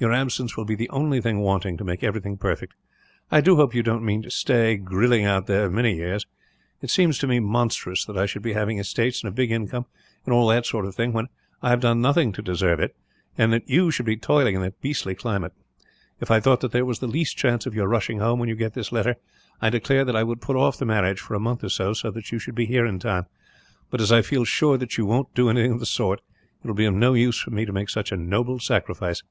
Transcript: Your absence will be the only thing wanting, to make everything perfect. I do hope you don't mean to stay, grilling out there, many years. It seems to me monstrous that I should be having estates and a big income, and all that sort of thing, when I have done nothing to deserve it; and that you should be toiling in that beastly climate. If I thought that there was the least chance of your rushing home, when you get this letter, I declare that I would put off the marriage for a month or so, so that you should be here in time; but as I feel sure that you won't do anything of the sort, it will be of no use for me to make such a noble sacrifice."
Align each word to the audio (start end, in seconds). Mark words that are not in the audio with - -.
Your 0.00 0.12
absence 0.12 0.56
will 0.56 0.64
be 0.64 0.74
the 0.74 0.90
only 0.90 1.20
thing 1.20 1.38
wanting, 1.38 1.76
to 1.76 1.84
make 1.84 2.02
everything 2.02 2.36
perfect. 2.36 2.74
I 3.30 3.40
do 3.40 3.54
hope 3.56 3.72
you 3.76 3.82
don't 3.82 4.04
mean 4.04 4.22
to 4.22 4.30
stay, 4.30 4.76
grilling 4.76 5.24
out 5.24 5.46
there, 5.46 5.70
many 5.70 5.94
years. 5.94 6.26
It 6.82 6.90
seems 6.90 7.16
to 7.18 7.28
me 7.28 7.38
monstrous 7.38 8.04
that 8.06 8.18
I 8.18 8.26
should 8.26 8.42
be 8.42 8.54
having 8.54 8.80
estates 8.80 9.22
and 9.22 9.28
a 9.28 9.32
big 9.34 9.52
income, 9.52 9.86
and 10.24 10.34
all 10.34 10.48
that 10.48 10.66
sort 10.66 10.84
of 10.84 10.96
thing, 10.96 11.12
when 11.12 11.28
I 11.62 11.70
have 11.70 11.78
done 11.78 12.00
nothing 12.02 12.32
to 12.32 12.42
deserve 12.42 12.80
it; 12.80 12.94
and 13.38 13.52
that 13.52 13.68
you 13.70 13.92
should 13.92 14.04
be 14.04 14.16
toiling 14.16 14.56
in 14.56 14.62
that 14.62 14.80
beastly 14.80 15.14
climate. 15.14 15.52
If 16.20 16.28
I 16.28 16.40
thought 16.40 16.60
that 16.62 16.72
there 16.72 16.84
was 16.84 16.98
the 16.98 17.06
least 17.06 17.36
chance 17.38 17.64
of 17.64 17.74
your 17.74 17.86
rushing 17.86 18.18
home, 18.18 18.40
when 18.40 18.48
you 18.48 18.56
get 18.56 18.74
this 18.74 18.90
letter, 18.92 19.14
I 19.62 19.70
declare 19.70 20.04
that 20.04 20.16
I 20.16 20.24
would 20.24 20.40
put 20.42 20.56
off 20.56 20.76
the 20.76 20.84
marriage 20.84 21.20
for 21.20 21.34
a 21.36 21.40
month 21.40 21.62
or 21.62 21.70
so, 21.70 21.92
so 21.92 22.10
that 22.10 22.32
you 22.32 22.40
should 22.40 22.56
be 22.56 22.66
here 22.66 22.84
in 22.84 22.98
time; 22.98 23.26
but 23.90 24.00
as 24.00 24.10
I 24.10 24.22
feel 24.22 24.44
sure 24.44 24.76
that 24.76 24.98
you 24.98 25.06
won't 25.06 25.32
do 25.36 25.48
anything 25.48 25.70
of 25.72 25.80
the 25.80 25.86
sort, 25.86 26.20
it 26.62 26.66
will 26.66 26.74
be 26.74 26.84
of 26.84 26.94
no 26.94 27.14
use 27.14 27.38
for 27.38 27.50
me 27.52 27.64
to 27.64 27.72
make 27.72 27.88
such 27.88 28.10
a 28.10 28.16
noble 28.16 28.58
sacrifice." 28.58 29.22